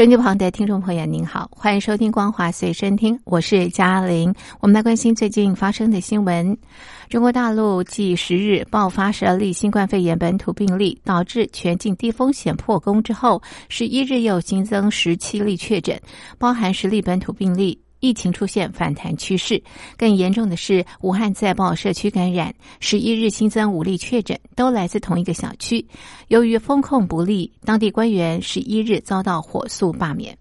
[0.00, 4.34] 收音机旁的听众朋友，您好，欢迎收听《光华随身听》，我是嘉玲。
[4.58, 6.56] 我们来关心最近发生的新闻。
[7.10, 16.00] 中国大陆继十日爆发十二例新冠肺炎本土病例，导致全境低风险破功之后，十一日又新增十七例确诊，
[16.38, 17.78] 包含十例本土病例。
[18.00, 19.62] 疫情出现反弹趋势，
[19.96, 25.86] 更严重的是，武汉再报社区感染，十一日新增五例确诊，都来自同一个小区。
[26.28, 30.36] 由于风控不力，当地官员十一日遭到火速罢免。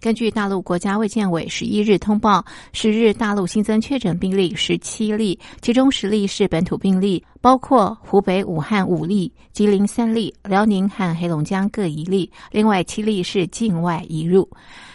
[0.00, 14.46] 根据大陆国家卫健委十一日通报，十日大陆新增确诊病例十七例，其中十例是本土病例，包括湖北武汉五例、吉林三例、辽宁和黑龙江各一例，另外七例是境外移入。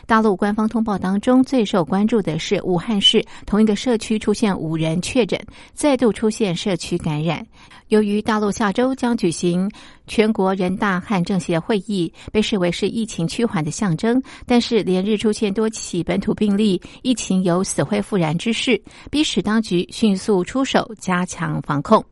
[0.10, 5.40] 大陆官方通报当中最受关注的是武汉市同一个社区出现五人确诊，
[5.76, 7.46] 再度出现社区感染。
[7.90, 9.70] 由于大陆下周将举行
[10.08, 22.04] 全国人大和政协会议，被视为是疫情趋缓的象征，但是连日出现多起本土病例，疫情有死灰复燃之势，逼使当局迅速出手加强防控。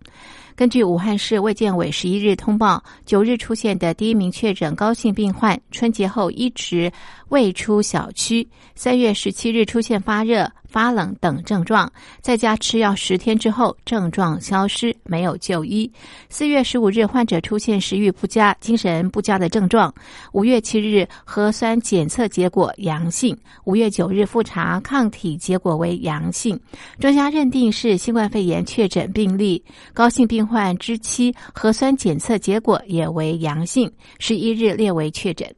[0.58, 6.92] 根据武汉市卫健委十一日通报，九日出现的第一名确诊高性病患，春节后一直
[7.30, 8.46] 未出小区。
[8.74, 15.92] 三月十七日出现发热、发冷等症状，在家吃药十天之后症状消失，没有就医。
[16.30, 19.92] 四月十五日患者出现食欲不佳、精神不佳的症状。
[20.34, 26.60] 五月七日核酸检测结果阳性，五月九日复查抗体结果为阳性，
[27.00, 29.64] 专家认定是新冠肺炎确诊病例。
[29.96, 35.52] 高姓病患之妻核酸检测结果也为阳性，十一日列为确诊。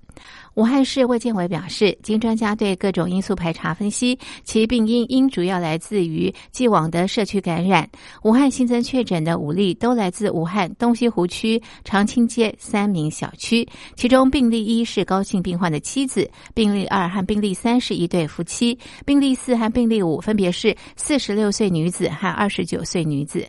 [0.59, 7.89] 武汉市卫健委表示，经专家对各种因素排查分析，其病因应主要来自于既往的社区感染。
[8.23, 13.65] 武汉新增确诊的五例都来自武汉东西湖区长青街三名小区，
[13.95, 23.47] 其中病例一是高姓病患的妻子，病例二和病例三是一对夫妻，病例四和病例五分别是四十六岁女子和二十九岁女子。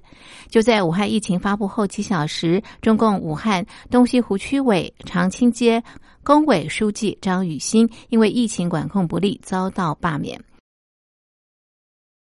[0.48, 5.82] 就在武汉疫情发布后几小时，中共武汉东西湖区委长青街。
[6.22, 10.40] 工委书记张雨欣因为疫情管控不力遭到罢免。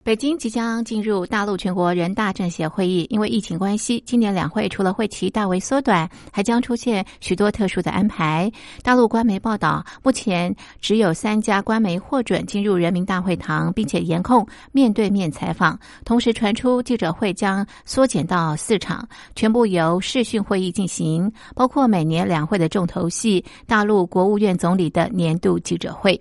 [0.05, 8.51] 北京即将进入大陆全国人大政协会议，因为疫情关系，今年两会除了会期大为缩短，还将出现许多特殊的安排。
[8.83, 15.79] 大陆官媒报道，目前只有三家官媒获准进入人民大会堂，并且严控面对面采访。
[16.05, 26.21] 同时传出记者会将缩减到四场，全部由视讯会议进行，包括每年两会的重头戏——大陆国务院总理的年度记者会。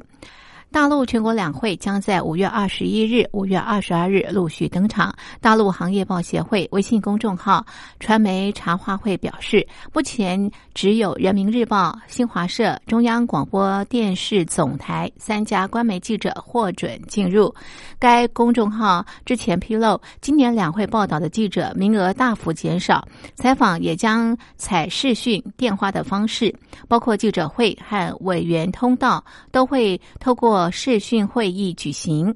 [0.71, 5.13] 大陆全国两会将在五月二十一日、五月二十二日陆续登场。
[5.41, 7.65] 大陆行业报协会微信公众号
[7.99, 17.53] “传媒茶话会”表示，目前只有人民日报、新华社、中央广播电视总台三家官媒记者获准进入。
[17.99, 23.05] 该公众号之前披露，今年两会报道的记者名额大幅减少，
[23.35, 26.55] 采访也将采视讯、电话的方式，
[26.87, 29.21] 包括记者会和委员通道
[29.51, 32.35] 都会透过视讯会议举行。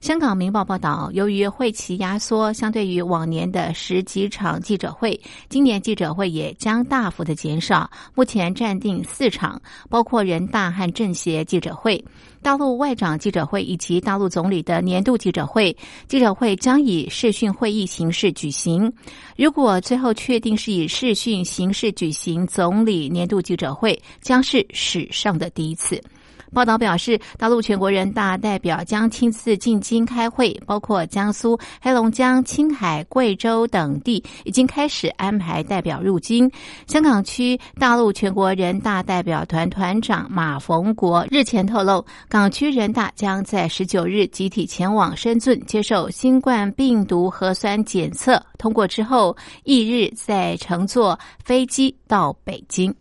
[0.00, 5.18] 香港明报报道，由于会期压缩，相对于往年的十几场记者会，
[5.48, 7.90] 今年记者会也将大幅的减少。
[8.14, 12.04] 目前暂定四场，包括人大和政协记者会、
[12.42, 15.74] 大陆外长记者会以及大陆总理的年度记者会。
[16.06, 18.92] 记者会将以视讯会议形式举行。
[19.36, 26.00] 如果最后确定是以视讯形式举行总理年度记者会，将是史上的第一次。
[26.54, 36.50] 报道表示，大陆全国人大代表将亲自进京开会，包括江苏、黑龙江、青海、贵州等地已经开始安排代表入京。
[36.86, 52.94] 香港区大陆全国人大代表团团长马逢国日前透露，港区人大将在十九日集体前往深圳接受新冠病毒核酸检测，通过之后，翌日再乘坐飞机到北京。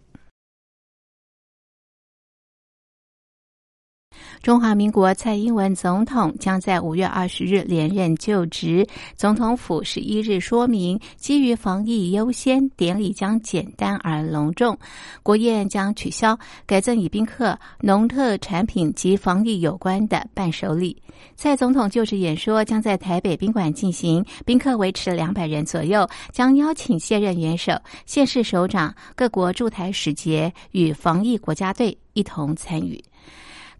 [4.43, 8.85] 中华民国蔡英文总统将在五月二十日连任就职。
[9.15, 14.77] 总统府十一日说明，基于防疫优先，典礼将简单而隆重。
[15.23, 21.01] 国宴将取消，改赠以宾客农特产品及防疫有关的伴手礼。
[21.37, 27.71] 蔡总统就职演说将在台北宾馆进行，宾客维持两百人左右，将邀请现任元首、
[28.05, 33.01] 县市首长、各国驻台使节与防疫国家队一同参与。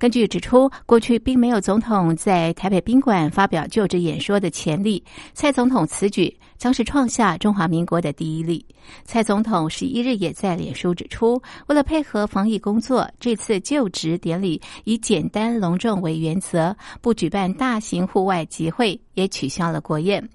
[0.04, 5.02] 根据指出，过去并没有总统在台北宾馆发表就职演说的前例。
[5.34, 8.66] 蔡总统此举将是创下中华民国的第一例。
[9.04, 11.34] 蔡总统十一日也在脸书指出，
[11.68, 20.26] 为了配合防疫工作，这次就职典礼以简单隆重为原则，不举办大型户外集会，也取消了国宴。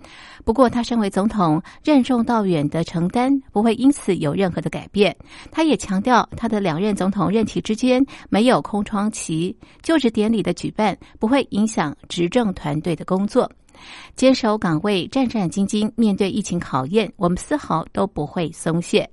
[0.44, 5.16] 不过，他身为总统，任重道远的承担不会因此有任何的改变。
[5.50, 13.50] 他也强调，他的两任总统任期之间没有空窗期，就职典礼的举办不会影响执政团队的工作。
[14.16, 19.08] 坚守岗位，战战兢兢，面对疫情考验，我们丝毫都不会松懈。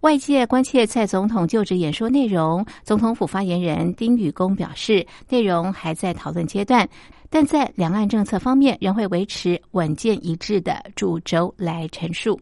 [0.00, 6.88] 外界关切蔡总统就职演说内容，总统府发言人丁宇公表示，内容还在讨论阶段。
[7.28, 12.40] 但在两岸政策方面，仍会维持稳健一致的主轴来陈述。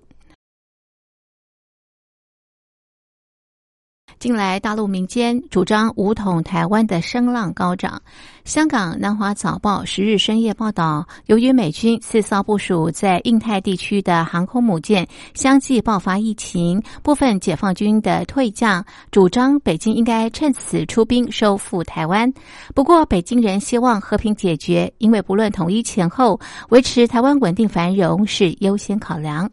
[4.18, 8.00] 近来，大陆民间主张武统台湾的声浪高涨。
[8.44, 22.32] 香港南华早报十日深夜报道，由于美军四艘部署在印太地区的航空母舰相继爆发疫情，部分解放军的退将主张北京应该趁此出兵收复台湾。
[22.74, 26.38] 不过，北京人希望和平解决，因为不论统一前后，
[26.70, 29.50] 维持台湾稳定繁荣是优先考量。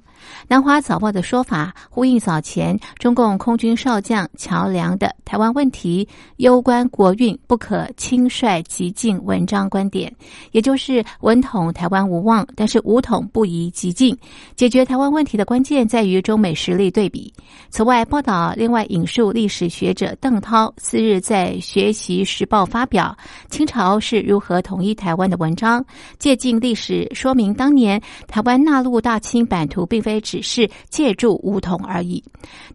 [0.52, 6.06] 南华早报的说法呼应早前中共空军少将乔梁的“台湾问题
[6.36, 10.14] 攸关国运，不可轻率激进”文章观点，
[10.52, 14.14] 也就是文统台湾无望，但是武统不宜激进。
[14.54, 17.34] 解决台湾问题的关键在于中美实力对比。
[17.70, 23.16] 此外，报道另外引述历史学者邓涛四日在《学习时报》发表
[23.50, 25.82] 《清朝是如何统一台湾》的文章，
[26.20, 30.20] 借鉴历史说明当年台湾纳入大清版图，并非。
[30.20, 32.24] 只是借助梧桐而已。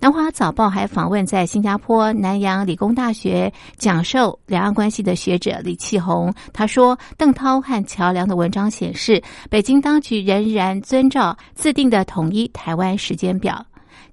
[0.00, 13.64] 南华早报还访问在新加坡南洋理工大学讲授两岸关系的学者李启宏，他说：“邓涛和乔梁的文章显示，北京当局仍然遵照自定的统一台湾时间表。”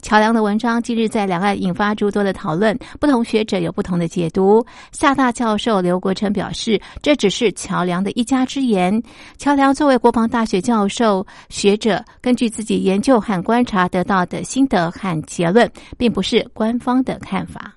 [0.03, 4.63] 桥梁的文章近日在两岸引发诸多的讨论，不同学者有不同的解读。
[4.91, 9.01] 厦大教授刘国成表示，这只是桥梁的一家之言。
[9.37, 17.73] 桥梁作为国防大学教授学者，根据自己研究和观察得到的心得和结论，并不是官方的看法。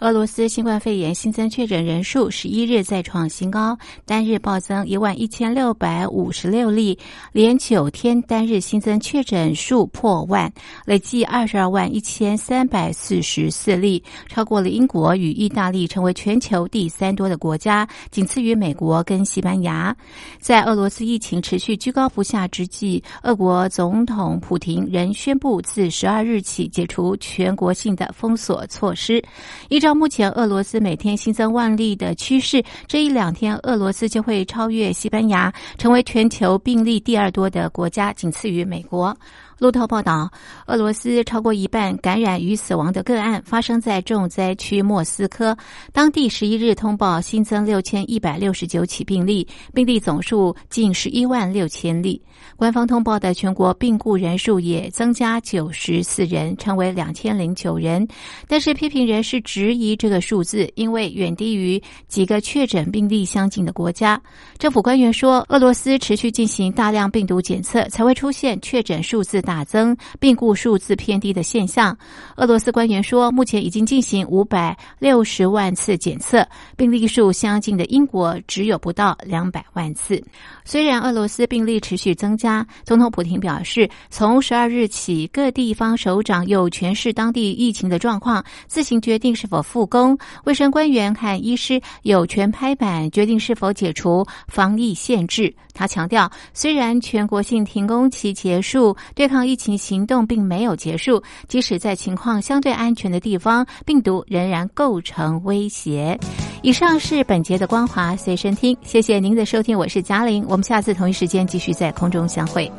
[0.00, 6.98] 俄罗斯新冠肺炎新增确诊人数十一日再创新高，单日暴增一万一千六百五十六例，
[7.30, 10.52] 连九天单日新增确诊数破万，
[10.84, 19.96] 累计二十二万一千三百四十四例，超过了英国与意大利，成为全球第三多的国家，仅次于美国跟西班牙。
[20.40, 29.22] 在俄罗斯疫情持续居高不下之际，俄国总统普廷仍宣布自十二日起解除全国性的封锁措施。
[29.68, 39.14] 一照目前俄罗斯每天新增万例的趋势，这一两天俄罗斯就会超越西班牙，成为全球病例第二多的国家，仅次于美国。
[39.58, 40.30] 路透报道，
[40.66, 45.56] 俄罗斯超过一半感染与死亡的个案发生在重灾区莫斯科。
[45.92, 52.20] 当地十一日通报新增六千一百六十九起病例，病例总数近十一万六千例。
[52.56, 58.06] 官方通报的全国病故人数也增加九十四人，成为两千零九人。
[58.48, 64.20] 但是批评人士质疑这个数字，因为远低于几个确诊病例相近的国家。
[64.58, 69.43] 政府官员说，俄罗斯持续进行大量病毒检测，才会出现确诊数字。
[69.44, 71.96] 大增，病故数字偏低的现象。
[72.36, 76.46] 俄罗斯官员说，目前已经进行五百六十万次检测，
[76.76, 80.22] 病例数相近的英国只有不到两百万次。
[80.64, 90.16] 虽然俄罗斯病例持续增加，总统普京表示，从十二日起，各地方首长有诠释当地疫情的状况，自行决定是否复工。
[90.44, 95.54] 卫生官员和医师有权拍板决定是否解除防疫限制。
[95.76, 101.20] 他强调，虽然全国性停工期结束，对抗疫情行动并没有结束。
[101.48, 106.16] 即使在情况相对安全的地方，病毒仍然构成威胁。
[106.62, 112.70] 以上是本节的光华随身听，谢谢您的收听，我是嘉玲，我们下次同一时间继续在空中相会。